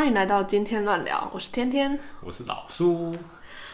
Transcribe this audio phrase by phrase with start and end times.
[0.00, 2.00] 欢迎来到今天乱聊，我是天天。
[2.22, 3.14] 我是老苏，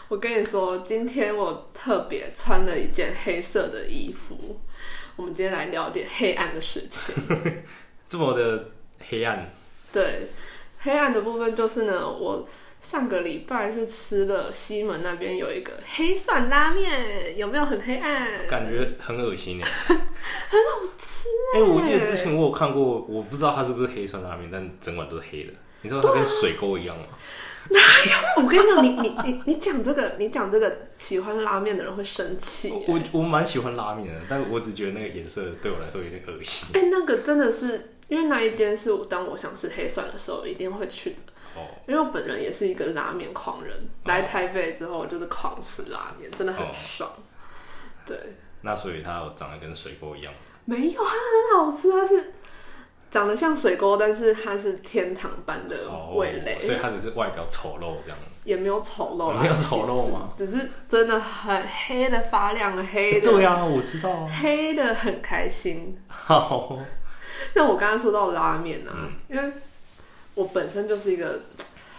[0.08, 4.58] 我跟你说，今天我特别穿了一件黑色的衣服。
[5.14, 7.14] 我们今天来聊点黑暗的事情。
[8.08, 8.72] 这么的
[9.08, 9.48] 黑暗，
[9.92, 10.22] 对，
[10.80, 12.48] 黑暗的部分就是呢，我
[12.80, 18.28] 上个礼拜去吃了西门那边有一个黑蒜拉面，有没有很黑暗？
[18.48, 19.68] 感觉很恶心哎。
[20.48, 25.52] 很好吃哎、我记得之前我有看过，我不知道它是不是黑蒜拉面，但整碗都是黑的。
[25.82, 27.04] 你知道它跟水沟一样吗？
[27.68, 32.84] 哪有我跟你讲，你你你你讲这个，你讲这个，喜欢拉面的人会生气耶。
[32.86, 36.68] 我我蛮喜欢拉面的，但我只觉得那个颜色对我来说有点恶心。
[36.74, 41.16] 哎、那个真的是，因为那一间是我当我想吃黑蒜的时候一定会去的。
[41.56, 47.10] 哦，因为我本人也是一个拉面狂人，来台北之后就是狂吃拉面，真的很哦爽。
[48.04, 48.18] 对，
[48.60, 50.32] 那所以它有长得跟水沟一样。
[50.64, 52.32] 没有，它很好吃，它是
[53.10, 58.18] 长得像水沟，但是它是天堂般的哦，味蕾，所以它只是外表丑陋这样。
[58.44, 64.30] 也没有丑陋啦， 没有丑陋吗只是真的很黑的发亮，黑的， 对啊，我知道啊。
[64.40, 65.98] 黑的很开心。
[66.06, 66.78] 好，
[67.54, 69.52] 那我刚刚说到拉面啊，嗯因为
[70.36, 71.40] 我本身就是一个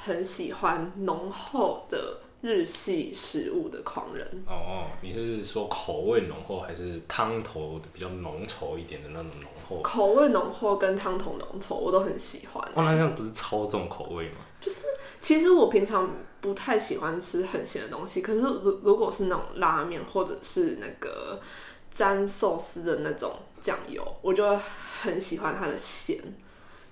[0.05, 4.25] 很喜欢浓厚的日系食物的狂人。
[4.45, 9.81] 哦，你是说口味浓厚，还是汤头比较浓稠一点的那种浓厚？
[9.81, 12.63] 口味浓厚跟汤头浓稠我都很喜欢。
[12.75, 14.37] 哦，那这样不是超重口味吗？
[14.61, 14.85] 就是
[15.19, 16.07] 其实我平常
[16.39, 21.41] 不太喜欢吃很咸的东西，可是如如果是那种拉面或者是那个
[21.89, 24.59] 沾寿司的那种酱油，我就会
[25.01, 26.19] 很喜欢它的咸，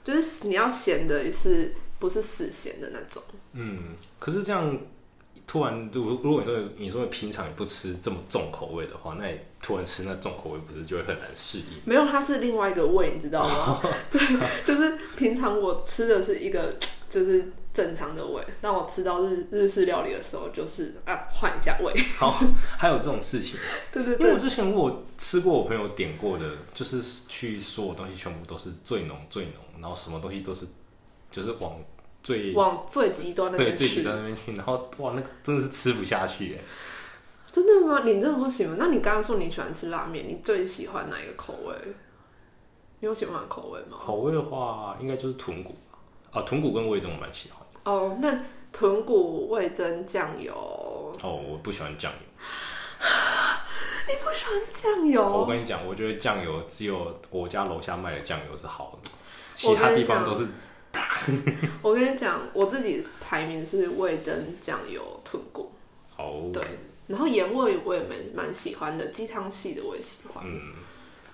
[0.05, 3.21] 就是你要咸的是不是死咸的那种。
[3.51, 4.79] 嗯，可是这样
[5.45, 11.65] 突然，如果如果你说你说平常也不吃这么重口味的话，那你突然吃那重口味，不是就会很难适应？
[11.83, 13.81] 没有，它是另外一个味，你知道吗？
[14.11, 14.21] 对，
[14.63, 16.77] 就是平常我吃的是一个
[17.09, 21.93] 就是正常的味，当我吃到日日式料理的时候，就是啊换一下味。
[22.17, 22.41] 好，
[22.79, 23.59] 还有这种事情，
[23.91, 30.65] 对对对，因为我之前我有吃过我朋友点过的，就是去所有东西全部都是最浓最浓，然后什么东西都是
[31.29, 31.77] 就是往
[32.23, 34.03] 最往最极端那边去对最极。
[34.03, 36.61] 端那边去，然后哇，那个真的是吃不下去哎。
[37.51, 38.03] 真的吗？
[38.05, 38.77] 你真的不喜欢？
[38.77, 41.75] 那你刚刚说你喜欢吃拉面，你最喜欢哪一个口味？
[43.01, 43.97] 你有喜欢的口味吗？
[43.97, 45.99] 口味的话，应该就是豚骨吧。
[46.31, 47.64] 啊，豚骨跟味噌我蛮喜欢的。
[47.85, 48.39] 哦，那
[48.73, 50.53] 豚骨味增酱油，
[51.23, 52.17] 哦，我不喜欢酱油。
[54.07, 55.45] 你不喜欢酱油我？
[55.47, 59.09] 跟你讲，我觉得酱油只有我家楼下卖的酱油是好的，
[59.55, 60.47] 其他地方都是
[61.81, 65.71] 我跟你讲，我自己排名是味增酱油豚骨，
[66.17, 66.49] 哦。
[66.53, 66.61] 对，
[67.07, 70.43] 然后盐味我也蛮蛮喜欢的，鸡汤系的我也喜欢。
[70.45, 70.73] 嗯，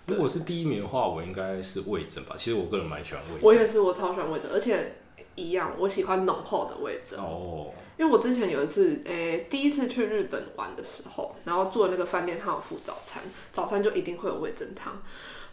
[0.07, 2.35] 如果是第一名的话，我应该是味增吧。
[2.37, 3.39] 其实我个人蛮喜欢味噌。
[3.41, 4.95] 我也是，我超喜欢味增，而且
[5.35, 7.17] 一样，我喜欢浓厚的味噌。
[7.17, 14.93] 哦，因为我之前有一次，诶、第一次去日本玩的时候，然后住的那个饭店，它有附早餐，早餐就一定会有味噌汤，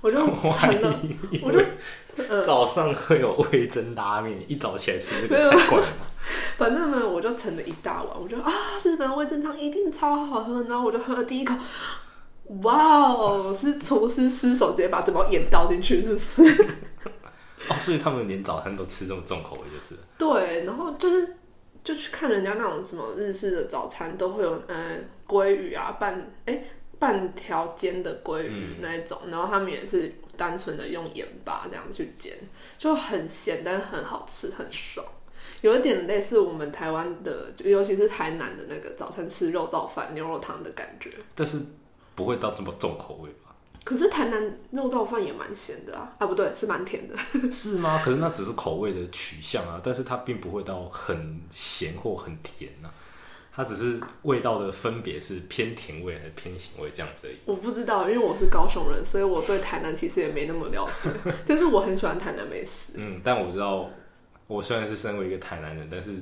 [0.00, 0.18] 我就
[0.52, 1.00] 成了，
[1.42, 1.60] 我就
[2.16, 6.06] 呃早上会有味噌拉面，一早起来吃这个 太怪了嘛。
[6.58, 8.52] 反正呢，我就盛了一大碗，我就啊，
[8.82, 11.54] 日本味噌汤一定超好喝，然后我就喝了第一口，
[12.62, 16.66] 哇哦，是厨师失手直接把整包盐倒进去，是不是？
[17.78, 21.36] 哦，所以他们连早餐都吃这么重口味，就是对，然后就是
[21.84, 26.64] 就去看人家那种什么日式的早餐，都会有呃鲑鱼啊，半哎
[26.98, 32.36] 半条煎的鲑鱼那一种，然后他们也是单纯的用盐巴这样去煎，
[32.76, 35.06] 就很咸，但是很好吃，很爽。
[35.60, 41.10] 有一点类似我们台湾的，就尤其是台南的那个早餐吃肉燥饭、牛肉汤的感觉。
[41.34, 41.60] 但是
[42.14, 43.47] 不会到这么重口味吧？
[43.84, 47.14] 可是台南肉燥饭也蛮咸的啊，啊不对，是蛮甜的。
[47.50, 48.00] 是吗？
[48.04, 52.92] 可是那只是口味的取向啊，但是它并不会到很咸或很甜啊，
[53.54, 57.36] 它只是味道的分别是偏甜味还是偏咸味这样子而已。
[57.46, 61.10] 我不知道，因为我是高雄人，所以我对台南其实也没那么了解。
[61.46, 62.94] 就是我很喜欢台南美食。
[62.96, 63.88] 嗯，但我知道，
[64.46, 66.12] 我虽然是身为一个台南人，但是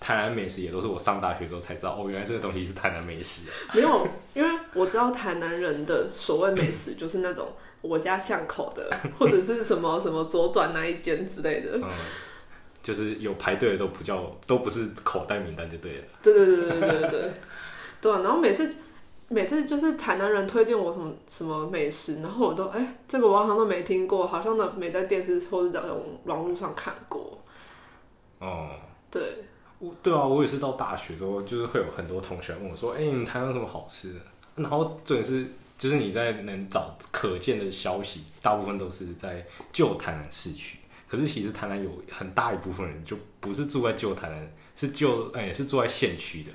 [0.00, 3.48] 台南美食也都是我上大学之后才知道，哦，原来这个东西是台南美食。
[3.72, 7.48] 没有，因为我知道台南人的所谓美食就是那种
[7.80, 11.78] 我家巷口的，或者是什么什么左转那一间之类的。
[11.78, 11.84] 嗯，
[12.82, 16.04] 就是有排队的都不叫，都不是口袋名单就对了。
[16.22, 17.32] 对对对对对对对，
[18.00, 18.20] 对啊。
[18.22, 18.74] 然后每次
[19.28, 25.80] 每次就是台南人推荐我什么什么美食，然后我都哎、这个我好像都没听过，好像都没在电视或者在
[26.24, 27.38] 网络上看过。
[28.38, 28.70] 哦、
[29.10, 29.44] 对，
[29.78, 34.20] 我对啊，我也是到大学之后，就是会有很多同学问我说：“哎、你们台湾有什么好吃的？”
[34.56, 35.46] 然后重点是，
[35.76, 40.78] 就是你在能找可见的消息，大部分都是在旧台南市区，
[41.08, 46.50] 可是其实台南有很大一部分人就不是住在旧台南，是旧哎、是住在县区的。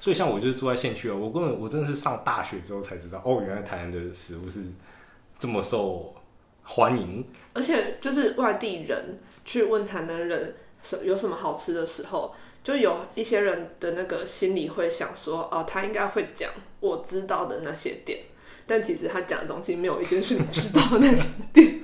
[0.00, 4.62] 所以像我就是住在县区啊，我根本我真的是上大学之后才知道，哦，原来台南的食物是
[5.38, 6.14] 这么受
[6.62, 7.26] 欢迎。
[7.54, 16.50] 而且就是外地人去问台南人什有什么好吃的时候，就有一些人的那个心里会想说，哦，他应该会讲
[16.80, 18.20] 我知道的那些点，
[18.66, 21.82] 但其实他讲的东西没有一件是你知道的那些点。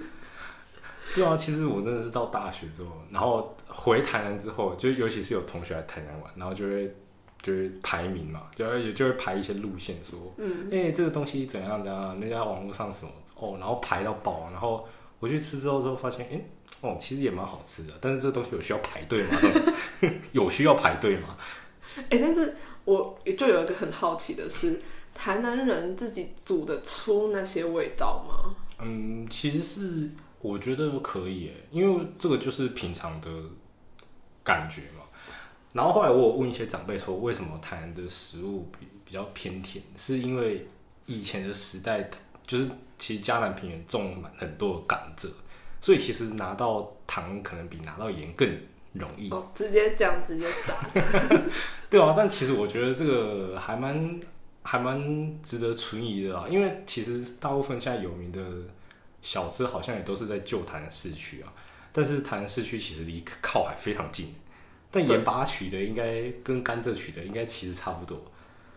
[1.14, 6.96] 对啊，其实我真的是到大学之后，然后回台南之后，就尤其是有同学来台南玩，然后就会
[7.42, 14.86] 就会排名嘛，就会也就会排一些路线说，嗯，哎、这个东西怎样怎样，那家网络上什么哦，然后排到爆，然后
[15.18, 16.40] 我去吃之后之后发现，哎、
[16.80, 19.38] 哦，其实也蛮好吃的，但是这个东西有需要排队吗？
[20.32, 21.36] 有需要排队吗？
[21.96, 24.80] 哎、但是我就有一个很好奇的是，
[25.14, 28.54] 台南人自己煮得出那些味道吗？
[28.78, 30.10] 嗯，其实是
[30.40, 33.28] 我觉得可以耶，因为这个就是平常的
[34.42, 35.04] 感觉嘛。
[35.72, 39.84] 然后后来我有问一些长辈说，为什么台南的食物比比较偏甜？
[39.96, 40.66] 是因为
[41.06, 42.08] 以前的时代，
[42.42, 42.68] 就是
[42.98, 45.28] 其实嘉南平原种满很多甘蔗，
[45.80, 48.48] 所以其实拿到糖可能比拿到盐更
[48.92, 49.30] 容易。
[49.30, 50.74] 哦，直接这样直接撒，
[51.88, 54.20] 对啊，但其实我觉得这个还蛮
[54.62, 58.40] 还蛮值得存疑的啊，因为其实大部分现在有名的
[59.22, 61.52] 小吃好像也都是在旧台南市区啊，
[61.92, 64.34] 但是台南市区其实离靠海非常近，
[64.90, 65.16] 但对。
[65.16, 68.20] 盐巴取的应该跟甘蔗取的应该其实差不多，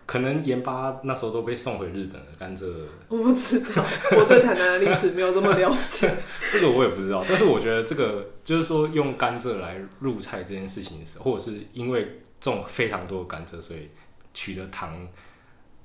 [0.05, 2.71] 可能盐巴那时候都被送回日本了，甘蔗
[3.07, 3.85] 我不知道，
[4.17, 6.13] 我对台南的历史没有这么了解。
[6.51, 13.89] 这个我也不知道，但是我觉得这个就是说用甘蔗来入菜这件事情是，或者是因为种非常多的甘蔗，所以
[14.33, 15.07] 取得糖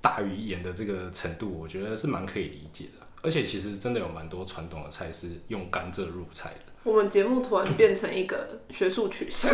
[0.01, 3.07] 大于盐的这个程度，我觉得是蛮可以理解的。
[3.21, 9.53] 而且其实真的有蛮多传统的菜是用甘蔗入菜的，我们节目突然变成一个学术取向，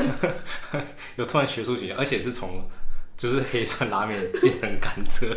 [1.16, 2.62] 有突然学术学，而且是从
[3.16, 5.36] 就是黑蒜拉面变成甘蔗，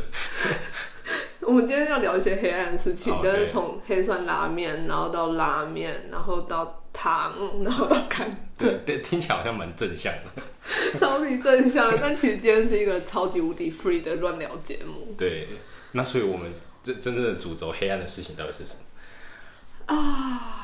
[1.41, 7.33] 我们今天要聊一些黑暗的事情好，但是对从黑蒜拉面，然后到拉面，然后到糖，
[7.63, 10.41] 然后到甘蔗，对对，听起来好像蛮正向的。
[10.99, 11.97] 超级正向的。
[12.01, 15.15] 但其实今天是一个超级无敌 free 的乱聊节目。
[15.17, 15.47] 对，
[15.91, 16.51] 那所以我们
[16.83, 20.63] 真真正的主轴黑暗的事情到底是什么啊？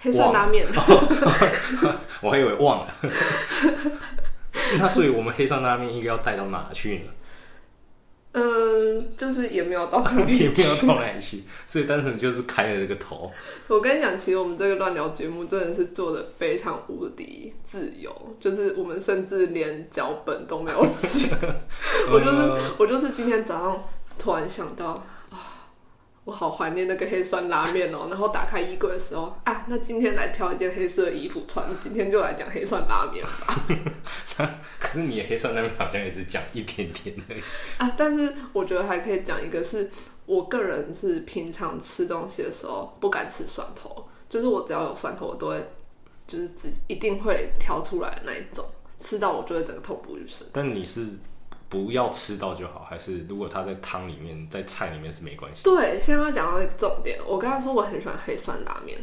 [0.00, 0.66] 黑蒜拉面，
[2.20, 2.94] 我还以为忘了。
[4.80, 7.12] 那所以我们黑蒜拉面应该要带到哪去呢？
[8.34, 13.30] 嗯，就是也没有到哪里 也没有到哪里去，所以单纯就是开了这个头。
[13.68, 18.10] 我跟你讲，其实我们这个乱聊节目真的是做的非常无敌自由，
[18.40, 21.28] 就是我们甚至连脚本都没有写。
[22.10, 23.84] 我就是呃我就是今天早上
[24.18, 25.04] 突然想到啊，
[26.24, 28.06] 我好怀念那个黑酸拉面哦。
[28.10, 33.60] 然后打开衣柜的时候啊，那今天来挑一件黑色的衣服穿，今天就来讲黑酸拉面吧。
[34.78, 37.40] 可是你的黑蒜拉面好像也是讲一点点而已。
[37.78, 39.90] 啊，但是我觉得还可以讲一个是，
[40.26, 45.72] 我个人是平常吃东西的时候不敢吃蒜头，就是我只要有蒜头，我都会
[46.26, 48.64] 就是只一定会挑出来的那一种，
[48.96, 50.46] 吃到我就会整个痛不欲生。
[50.52, 51.08] 但你是
[51.72, 55.62] 不要吃到就好，还是如果它在汤里面、在菜里面是没关系？
[55.64, 58.98] 对，现在要讲到一个重点，我刚才说我很喜欢黑蒜拉面，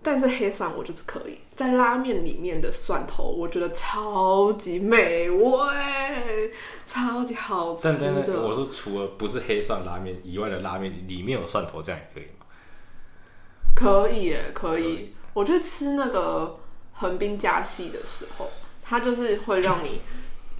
[0.00, 6.52] 但是黑蒜我就是可以在拉面里面的蒜头，我觉得超级美味，
[6.86, 7.88] 超级好吃
[8.24, 8.36] 但。
[8.36, 12.46] 我说除了不是黑蒜拉面以外的拉面里面有蒜头，这样也可以吗？
[13.74, 15.12] 可以耶，可可以。
[15.32, 16.56] 我去吃那个
[16.92, 18.48] 横滨加系的时候，
[18.84, 20.00] 它就是会让你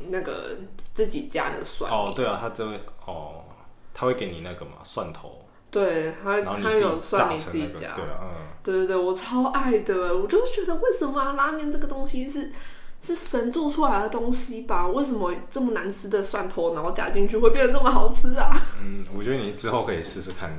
[0.08, 0.56] 那个
[0.94, 3.44] 自己加那个蒜哦，对啊，他真会哦，
[3.92, 8.28] 他会给你那个嘛蒜头，对，它然后你自它有己蒜泥榨成那个，自己加，对啊，嗯。
[8.62, 10.16] 对对对，我超爱的。
[10.16, 12.50] 我就觉得为什么、啊、拉面这个东西是
[12.98, 14.88] 是神做出来的东西吧？
[14.88, 18.58] 为什么这么难吃的蒜头，然后加进去会变得这么好吃啊？
[18.80, 20.50] 嗯，我觉得你之后可以试试看。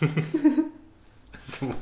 [1.38, 1.74] 什么？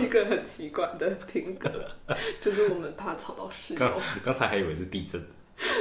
[0.00, 1.70] 一个很奇怪的听歌，
[2.40, 4.00] 就是我们怕吵到室刚友。
[4.22, 5.22] 刚才还以为是地震。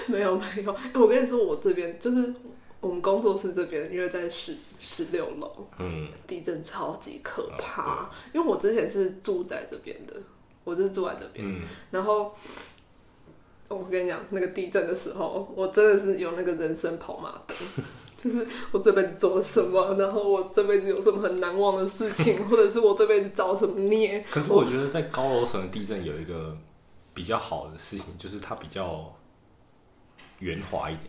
[0.07, 2.33] 没有没有，哎、我跟你说，我这边就是
[2.79, 8.09] 我们工作室这边，因为在十十六楼，嗯，地震超级可哦怕。
[8.33, 10.15] 因为我之前是住在这边的，
[10.63, 12.35] 我是住在这边，嗯，然后
[13.75, 17.57] 我跟你讲，那个地震的时候，我真的是有那个人生跑马灯，
[18.17, 24.23] 就是我这辈子做了什么，然后我这辈子有什么很难忘的事情，或者是我这辈子遭什么孽。
[24.31, 26.57] 可是我觉得在高楼层的地震有一个
[27.13, 29.13] 比较好的事情，就是它比较
[30.39, 31.07] 圆滑一点。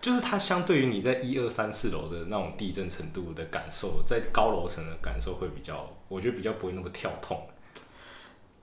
[0.00, 7.40] 就是它相对于你在一二三四楼的那种地震程度的感受，在高楼层的感受会比较，我觉得比较不会那么跳痛。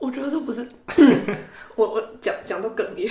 [0.01, 0.67] 我觉得这不是
[1.75, 3.10] 我我讲讲到哽咽，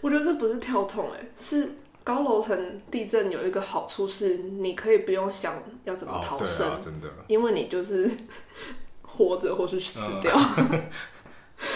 [0.00, 1.70] 我觉得这不是跳痛、哎，是
[2.02, 5.54] 高楼层地震有一个好处是，你可以不用想
[5.84, 8.10] 要怎么哦，逃生，真的因为你就是
[9.02, 10.34] 活着或是死掉。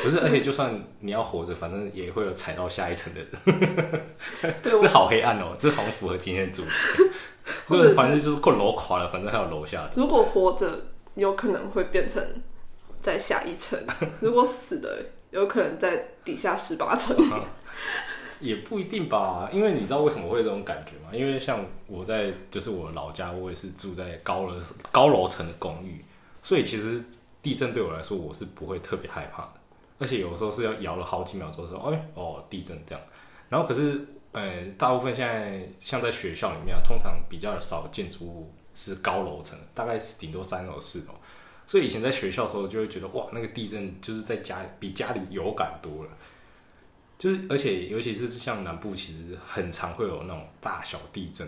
[0.03, 4.07] 不是，而且就算你要活着，反正也会有踩到下一层的人。
[4.63, 6.71] 对我这好黑暗哦，这好像符合今天的主题。
[7.67, 9.93] 或者反正就是过楼垮了，反正还有楼下的。
[9.97, 12.23] 如果活着，有可能会变成
[13.03, 13.79] 在下一层；
[14.21, 17.17] 如果死了，有可能在底下十八层。
[18.41, 21.11] 也不一定吧，因为你知道为什么会有这种感觉吗？
[21.13, 24.55] 因为像我在就是我老家，我也是住在高楼
[24.91, 26.03] 高楼层的公寓，
[26.43, 27.05] 所以其实
[27.43, 29.53] 地震对我来说我是不会特别害怕的，
[29.99, 33.05] 而且有时候是要摇了好几秒钟说，哎哦地震这样，
[33.51, 41.15] 然后可是呃大部分现在像在学校里面啊，通常比较少建筑物是高楼层，大概是顶多三楼四楼，
[41.71, 46.11] 所以以前在学校的时候就会觉得哇那个地震就是在家里比家里有感多了。
[47.17, 51.47] 就是，而且尤其是像南部，其实很常会有那种大小地震，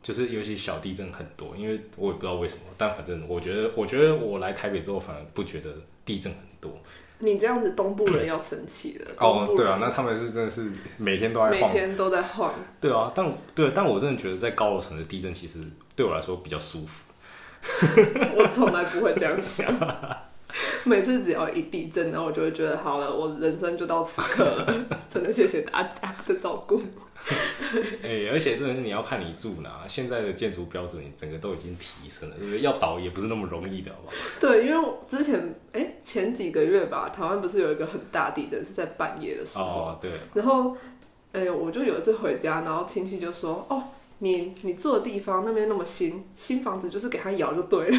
[0.00, 1.56] 就是尤其小地震很多。
[1.56, 6.70] 因为我也不知道为什么，但反正我觉得，我觉得我来台北之后，反而不觉得地震很多。
[7.18, 9.10] 你这样子，东部人要生气了。
[9.18, 11.72] 哦对啊，那他们是真的是每天都在晃。
[11.72, 12.54] 每天都在晃。
[12.80, 15.58] 对啊，但对，但我真的觉得在高楼层的地震，其实
[15.96, 17.02] 对我来说比较舒服。
[18.36, 19.66] 我从来不会这样想。
[20.84, 24.86] 每次只要一地震，然后我就会觉得好了，我人生就到此刻了。
[25.12, 26.80] 真的谢谢大家的照顾。
[28.02, 32.60] 哎、而且真的是你要看你住哪，现在的建筑标准，你整个都已经提升了，对不对？
[32.60, 34.14] 要倒也不是那么容易的，好不好？
[34.38, 39.64] 对，因为之前哎、前几个月吧，台湾不是有一个很大地震，是在半夜的时候。
[39.64, 40.76] 哦，对，然后，
[41.32, 43.82] 哎、我就有一次回家，然后亲戚就说：“哦，
[44.18, 47.98] 你你住的地方那边那么新，新房子就是给它摇就对了。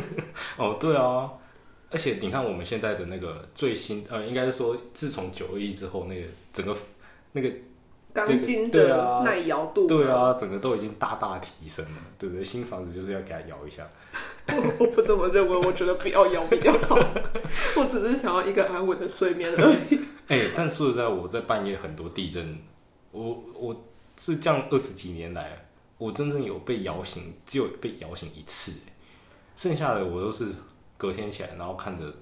[0.58, 1.30] 哦，对啊，
[1.90, 6.76] 而且你看我们现在的那个最新，呃，应该是说自从九二一之后，那个整个
[7.32, 7.50] 那个
[8.12, 12.44] 钢筋的耐摇度，对，啊，整个都已经大大提升了，对不对？
[12.44, 13.88] 新房子就是要给它摇一下。
[14.46, 16.96] 我我不这么认为，我觉得不要摇比较好。
[17.76, 19.98] 我只是想要一个安稳的睡眠而已。
[20.28, 22.58] 哎、但说实在，我在半夜很多地震，
[23.10, 23.84] 我我
[24.16, 25.66] 是这样二十几年来，
[25.98, 28.72] 我真正有被摇醒，只有被摇醒一次，
[29.56, 30.46] 剩下的我都是
[30.96, 32.12] 隔天起来，然后看着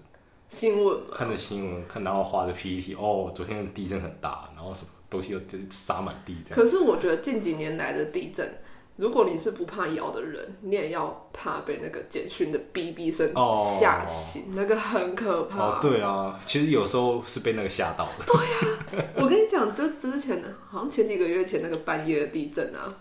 [0.48, 6.54] 新闻，看着新闻，看然后画着 PPT，哦，昨天的地震很大，然后什么东西又撒满地这样。
[6.54, 8.60] 可是我觉得近几年来的地震，
[9.02, 15.58] 如果你是不怕摇的人，你也要怕被那个简讯的哔哔声哦吓醒，那个很可怕。
[15.58, 19.04] 哦，对啊，其实有时候是被那个吓到的。
[19.16, 22.94] 我跟你讲，就之前的，好像前几个月前那个半夜的地震啊，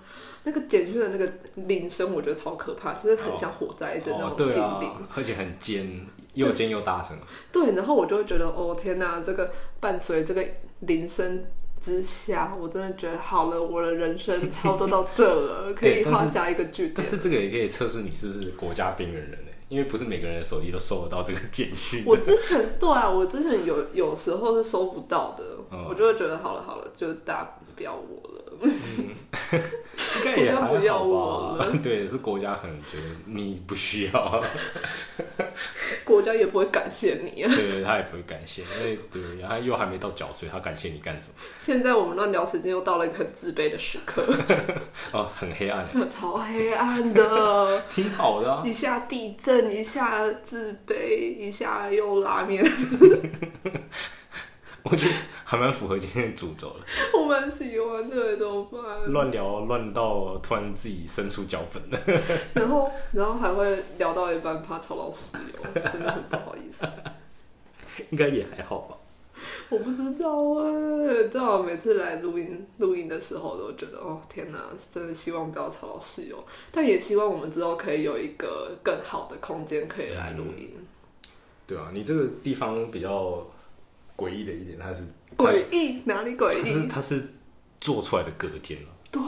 [0.43, 1.31] 那个简讯的那个
[1.67, 4.89] 铃声，我觉得超可怕，真的很像火灾的那哦，种对警铃。
[4.89, 7.15] 啊，而且很尖，又尖又大声。
[7.51, 10.43] 对，然后我就会觉得，哦天哪，这个伴随这个
[10.79, 11.45] 铃声
[11.81, 16.93] 之下，我真的觉得好了，我的人生差不多到这了， 可以画下一个句点。
[16.95, 19.51] 但是这个也可以测试你是不是国家边缘人呢？
[19.67, 22.03] 因为不是每个人的手机都收得到这个简讯。
[22.05, 28.41] 我之前对啊，我之前有有时候是收不到的，嗯我就会觉得好了好了，就大家不要我了。
[30.17, 31.67] 应该也还国家不要好我吧？
[31.83, 34.43] 对，是国家可能觉得你不需要，
[36.03, 37.51] 国家也不会感谢你啊。
[37.55, 41.33] 对他也不会感谢，因为对，他又还没到缴税，他感谢你干什么？
[41.59, 44.23] 现在我们乱聊时间又到了一个很自卑的时刻，
[45.11, 47.81] 哦，很黑暗，超黑暗的。
[47.93, 48.63] 挺好的啊。
[48.65, 52.63] 一下地震，一下自卑，一下又拉面，
[54.83, 56.85] 我觉得还蛮符合今天的主轴的，
[57.19, 59.05] 我蛮喜欢的，怎么办？
[59.11, 62.21] 乱聊乱到突然自己生出脚本了。
[62.53, 66.85] 然后，然后还会聊到一半怕吵到室友，真的很不好意思。
[68.09, 68.97] 应该也还好吧。
[69.69, 74.59] 我不知道哎、正好每次来录音录音的时候，都觉得哦天哪，
[74.93, 80.73] 真的希望不要吵到室友，但也希望我们之后可以有一个更好的空间可以来录音。
[81.65, 83.45] 对啊，你这个地方比较
[84.21, 85.03] 诡异的一点，它是
[85.35, 86.87] 诡异哪里诡它是异？
[86.87, 87.23] 它是
[87.79, 88.93] 做出来的隔间啊。
[89.11, 89.21] 对，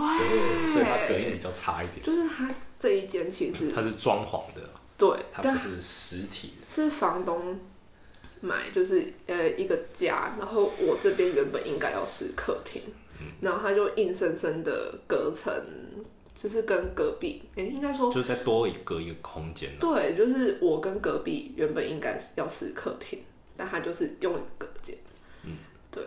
[0.68, 2.02] 所以它隔音比较差一点。
[2.04, 4.62] 就是它这一间其实它是装潢的，
[4.98, 6.68] 对，它不是实体的。
[6.68, 7.60] 是房东
[8.40, 12.82] 买，就是呃一个家，然后我这边原本应该要是客厅，
[13.42, 15.54] 然后他就硬生生的隔成，
[16.34, 19.80] 就是跟隔壁，哎、应该说就是再多一隔一个空间啊。
[19.82, 23.20] 对，就是我跟隔壁原本应该是要是客厅，
[23.56, 24.98] 但他就是用隔间，
[25.44, 25.58] 嗯，
[25.92, 26.04] 对，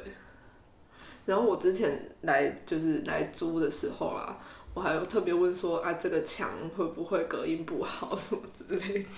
[1.26, 4.38] 然后我之前来就是来租的时候啊，
[4.74, 9.08] 我还有特别问说啊，这个墙会不会隔音不好什么之类的。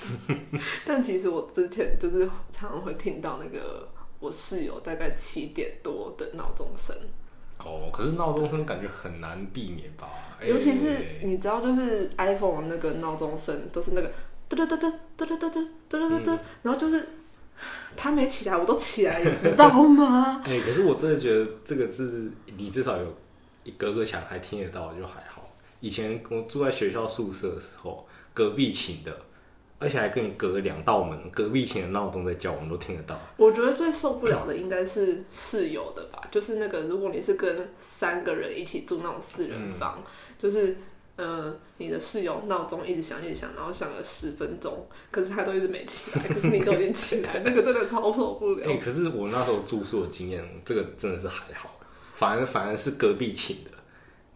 [0.87, 3.89] 但其实我之前就是常常会听到那个
[4.21, 6.95] 我室友大概七点多的闹钟声，
[7.59, 10.09] 哦，可是闹钟声感觉很难避免吧？
[10.45, 11.21] 尤其是哎。
[11.25, 14.09] 你知道，就是 iPhone 的那个闹钟声都是那个
[14.49, 17.09] 嘚嘚嘚嘚嘚嘚嘚嘚嘚嘚嘚，然后就是
[17.97, 20.43] 他没起来，我都起来，你知道吗？
[20.47, 23.15] 哎、可是我真的觉得这个字你至少有
[23.77, 25.51] 隔个墙还听得到，就还好。
[25.81, 29.17] 以前我住在学校宿舍的时候，隔壁寝的，
[29.79, 33.17] 而且还跟你隔两道门，隔壁寝的闹钟在叫，我们都听得到。
[33.37, 40.03] 我觉得最受不了的应该是室友的吧，就是那个如果你是跟三个人一起住那种四人房，
[40.39, 40.77] 就是
[41.19, 48.65] 呃你的室友闹钟一直响一直响，然后响了十分钟，可是他都一直没起来，可是你都已经起来，那个真的超受不了。
[48.71, 51.81] 哎、可是我那时候住宿的经验，这个真的是还好，
[52.15, 53.71] 反而反而是隔壁寝的，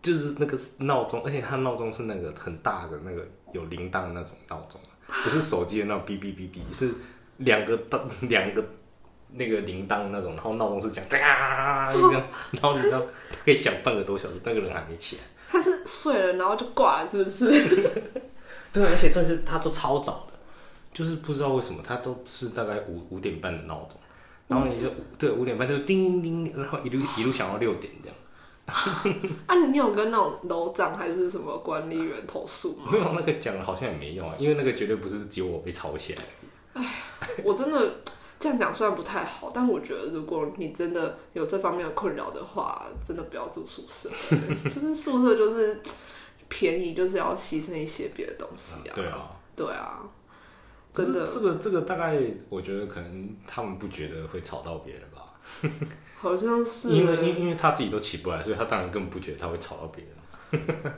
[0.02, 6.92] 就是那个闹钟，而且他闹钟是那个很大的那个有铃铛的那种闹钟，不是手机的那种哔哔哔哔，是
[7.36, 8.64] 两个当 两个
[9.34, 13.00] 那个铃铛那种，然后闹钟是这样，哒这样，然后你知道
[13.44, 15.22] 可以响半个多小时，那个人还没起来。
[15.52, 17.46] 他是睡了然后就挂了，是不是？
[18.72, 20.32] 对，而且真是他都超早的，
[20.94, 24.00] 就是不知道为什么他都是大概五五点半的闹钟，
[24.48, 28.16] 然后你就对五点半就叮叮，然后一路一路响到六点这样。
[29.46, 32.88] 啊，你有跟那种楼长还是什么管理员投诉吗？
[32.90, 36.22] 没有那个讲了好像也没用啊，因为那个绝对不是只有我被吵起来。
[36.72, 36.86] 哎
[37.44, 37.96] 我真的
[38.42, 44.10] 这样讲虽然不太好，但我觉得如果你真的有这方面的困扰的话，真的不要住宿舍。
[44.68, 45.80] 就是宿舍就是
[46.48, 48.92] 便宜，就是要牺牲一些别的东西啊。
[48.96, 50.00] 对啊，对啊，
[50.92, 55.38] 真的这个这个大概我觉得可能他们不觉得会吵到别人吧，
[56.18, 60.92] 好像是因为因因为他自己都起不来，所以他当然根本不觉得他会吵到别人。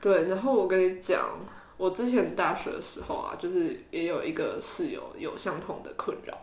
[0.00, 0.26] 对。
[0.26, 1.28] 然后我跟你讲，
[1.76, 6.38] 我之前大学的时候啊，就是也有一个室友有相同的困扰。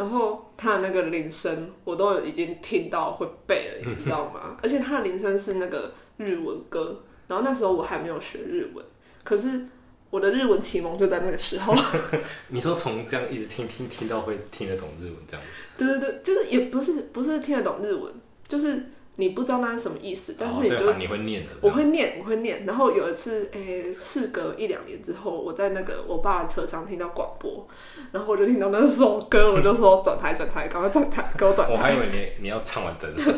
[0.00, 4.56] 然后他的那个铃声，我都已经听到会背了，你知道吗？
[4.64, 8.82] 而且他的铃声是那个日文歌，然后那时候我还没有学日文，
[9.22, 9.66] 可是
[10.08, 11.76] 我的日文启蒙就在那个时候。
[12.48, 18.10] 你说从这样一直听听听到会听得懂日文这样，对对对，就是也不是不是听得懂日文，
[18.48, 18.82] 就是
[19.20, 21.50] 你不知道那是什么意思，但是你就、反正你会念的。
[21.60, 22.64] 我会念，我会念。
[22.64, 27.68] 然后有一次，诶、事隔一两年之后，我在那个我爸的车上听到广播，
[28.12, 31.74] 然后我就听到那首歌，我就说转台转台，赶快转台，给我转台。
[31.74, 33.30] 我还以为你你要唱完整首。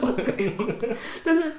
[1.25, 1.53] 但是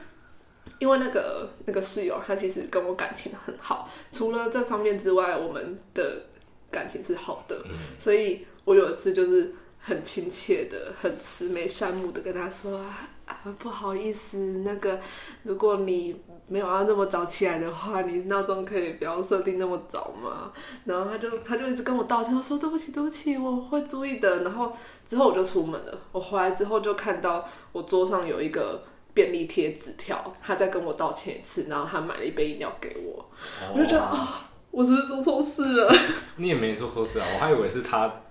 [0.80, 6.24] 因为那个那个室友，他其实跟我感情很好，除了这方面之外，我们的
[6.72, 7.62] 感情是好的，
[8.00, 13.10] 所以我有一次就是很亲切的、很慈眉善目的跟他说啊。
[13.26, 15.00] 啊，不好意思，那个，
[15.44, 16.14] 如果你
[16.46, 20.52] 没有要那么早起来的话，你闹钟可以不要设定那么早吗？
[20.84, 24.44] 然后他就他就一直跟我道歉，他说对不起对不起，我会注意的。
[24.44, 33.26] 然后之后我就出门了，我回来之后就看到我桌上有一个便利贴纸条，他再跟我道歉一次，然后他买了一杯饮料给我，
[33.74, 35.96] 我就觉得啊、我是不是做错事了？
[36.36, 38.23] 你也没做错事啊，我还以为是他，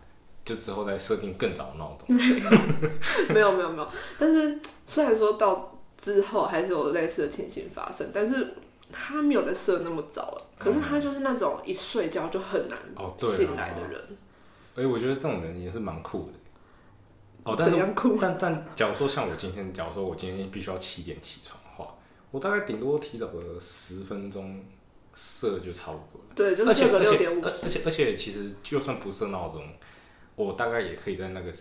[0.45, 2.15] 就之后再设定更早的闹钟。
[3.33, 8.55] 没有没有没有，但是虽然说到之后还是有类似的情形发生，但是
[8.91, 10.47] 他没有再设那么早了。
[10.59, 12.79] 可是他就是那种一睡觉就很难
[13.19, 14.01] 醒来的人，
[14.77, 16.39] 哎、我觉得这种人也是蛮酷的。
[17.43, 17.77] 哦， 但是？
[18.21, 21.97] 但但假如说像我今天，假如说我今天必须要七点起床的话，
[22.31, 24.65] 我大概顶多提早个十分钟
[25.17, 26.33] 设就差不多了。
[26.37, 27.67] 对，就是设个六点五十。
[27.67, 29.67] 而而且而且其实就算不设闹钟，
[30.37, 31.53] 我大概也可以在那个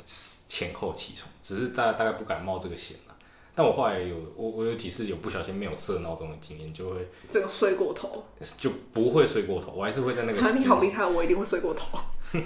[0.48, 3.16] 前后起床，只是大大概不敢冒这个险了。
[3.54, 8.24] 但我后来有我我有几次有不小心没有设闹钟的经验，就会这个睡过头，
[8.58, 12.00] 就不会睡过头，我还是会在那个你好厉害，我一定会睡过头。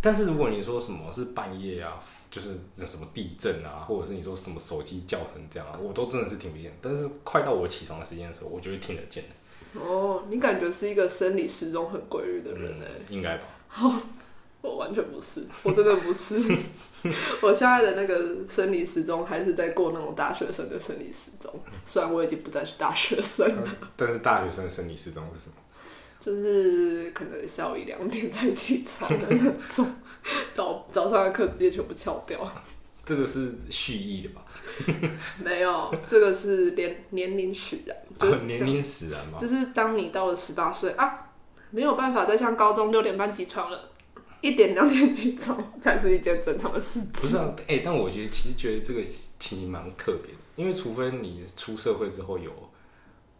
[0.00, 2.00] 但是如果你说什么是半夜啊，
[2.30, 6.72] 就是有什么地震啊，或者是你说什么手机叫成这样啊，我都真的是听不见。
[6.80, 9.80] 但是快到我起床的时间的时候，我就会听得见的。
[9.80, 13.44] 哦，你感觉是一个生理时钟很规律的人哎、嗯，应该吧？
[14.60, 16.36] 我完全不是，我真的不是。
[17.40, 21.52] 我现在的那个生理时钟还是在过那种大学生的生理时钟，
[21.84, 25.54] 虽然我已经不再是大学生了，但是大学生的生理时钟是什么？
[26.18, 29.36] 就是可能下午一两点才起床的那
[29.68, 29.86] 种，
[30.52, 32.40] 早早上的课直接全部翘掉。
[33.06, 34.44] 这个是蓄意的吧？
[35.42, 39.38] 没有，这个是年年龄使然，就是啊年龄使然嘛。
[39.38, 41.30] 就是当你到了十八岁啊，
[41.70, 43.90] 没有办法再像高中六点半起床了，
[44.40, 47.10] 一点两点起床才是一件正常的事情。
[47.12, 52.52] 不是啊，哎、但我觉得其实觉得这个情形蛮特别的，因为除非你出社会之后有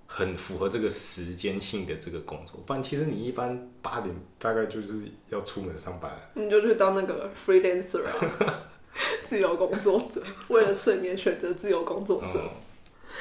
[0.06, 6.18] 很符合这个时间性的这个工作，不然其实你一般八点大概就是要出门上班了。
[6.34, 8.68] 你就去当那个 freelancer 啊，
[9.22, 12.40] 自由工作者，为了睡眠选择自由工作者。
[12.42, 12.50] 嗯，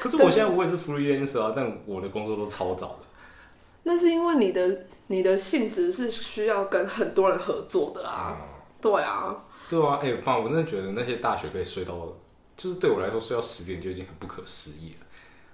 [0.00, 3.07] 可是我现在我也是 freelancer 啊，但我的工作都超早的。
[3.84, 8.36] 那是因为你的你的性质是需要跟很多人合作的啊。
[8.80, 11.94] 对啊，对啊，哎、爸，我真的觉得那些大学可以睡到，
[12.56, 15.06] 就是对我来说睡到十点就已经很不可思议了。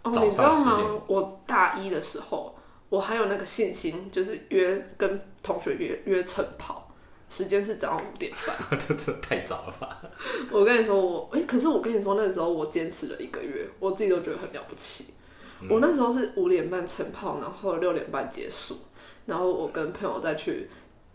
[0.03, 1.01] 哦，早你知道吗？
[1.07, 2.55] 我大一的时候，
[2.91, 6.93] 我还有那个信心，就是约跟同学约约晨跑，
[7.31, 8.55] 时间是早上五点半。
[8.79, 10.03] 这真的太早了吧？
[10.51, 15.15] 我跟你说，我哎、可是我跟你说，那时候我坚持了一个月，我自己都觉得很了不起。
[15.71, 18.79] 我那时候是五点半晨跑，然后六点半结束，
[19.27, 20.69] 然后我跟朋友再去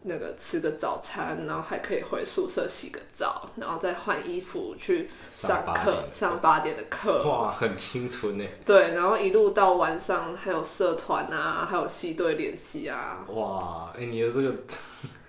[0.04, 7.24] 那个吃个早餐，然后还可以回宿舍洗个澡，然后再换衣服去上课上八点，的课。
[7.28, 8.46] 哇，很青春呢！
[8.66, 14.56] 对，然后一路到晚上还有社团啊，还有系队练习啊，哇，哎、你的 这个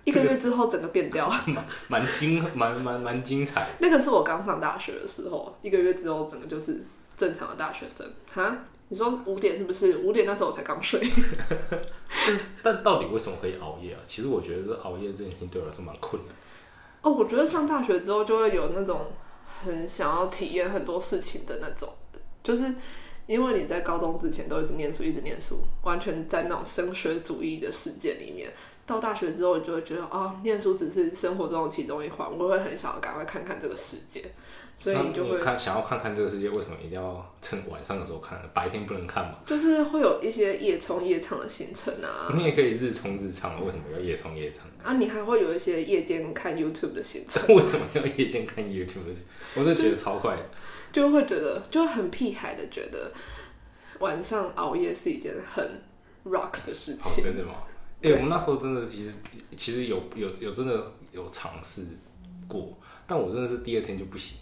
[0.05, 1.31] 一个月之后整个变掉。
[1.89, 3.71] 蛮精，蛮蛮蛮精彩。
[3.81, 6.83] 那个是我刚上大学的时候，一个月之后整个就是
[7.17, 8.07] 正常的大学生。
[8.33, 8.57] 哈，
[8.91, 9.99] 你说五点是不是？
[9.99, 11.01] 五点那时候我才刚睡。
[12.61, 14.01] 但到底为什么可以熬夜啊？
[14.05, 16.35] 其实我觉得熬夜这件事情对我来说蛮困难。
[17.03, 19.13] 哦，我觉得上大学之后就会有那种
[19.65, 21.89] 很想要体验很多事情的那种，
[22.43, 22.75] 就是
[23.27, 28.53] 因为你在高中之前都一直念书，一直念书，完全在那种升学主义的世界里面。
[28.85, 34.33] 到大学之后，你就会觉得哦，念书只是生活中的其中一环，我会很想要赶快看看这个世界，
[34.83, 38.41] 所以你就会看想要看看这个世界，为什么一定要趁晚上的时候看？
[38.55, 39.37] 白天不能看嘛？
[39.45, 44.65] 就是会有一些夜冲夜唱的行程啊，你也可以日冲日唱，为什么要夜冲夜唱？
[44.83, 49.05] 啊，你还会有一些夜间看 YouTube 的行程， 为什么要夜间看 YouTube？
[49.05, 49.15] 的
[49.55, 50.43] 我就觉得超快的。
[50.91, 53.13] 就会觉得就会很屁孩的觉得
[53.99, 55.63] 晚上熬夜是一件很
[56.25, 57.23] rock 的事哦，情。
[57.23, 57.53] 真的吗？
[58.03, 59.13] 哎、对我们那时候真的其实
[59.59, 61.83] 其实有有有真的有尝试
[62.49, 64.39] 过，但我真的是第二天就不行，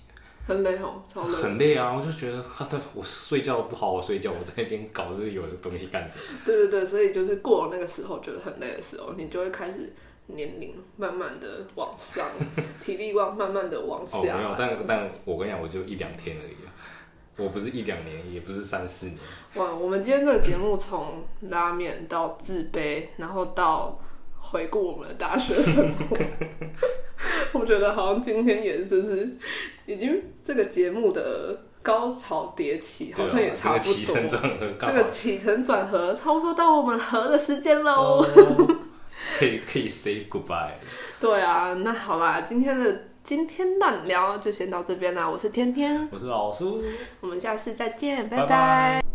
[0.48, 1.34] 很累哦，超累。
[1.34, 1.92] 很累啊！
[1.94, 2.42] 我就觉得，
[2.94, 6.22] 我睡觉不好好睡觉，我在那边搞这有的东西干什么？
[6.44, 9.92] 对对对，所以就是过了那个时候觉得很累的时候，你就会开始
[10.28, 12.26] 年龄慢慢的往上，
[12.82, 14.54] 体力往慢慢的往哦，没有，下。
[14.58, 16.72] 但但我跟你讲，我就一两天而已啊，
[17.36, 19.18] 我不是一两年，也不是三四年。
[19.54, 24.00] 哇，我们今天这个节目从拉面到自卑，然后到
[24.40, 26.16] 回顾我们的大学生活，
[27.60, 29.36] 我觉得好像今天也就是
[29.88, 34.28] 已经这个节目的高潮迭起，好像也差不对啊这个起承多。
[34.28, 38.22] 转合这个起承转合，差不多到我们合的时间喽。
[38.22, 38.76] 哦
[39.38, 40.74] 可以可以 say goodbye。
[41.18, 45.28] 对啊，那好啦，今天的今天乱聊就先到这边啦。
[45.28, 46.82] 我是天天，我是老苏，
[47.20, 49.07] 我们下次再见，拜拜拜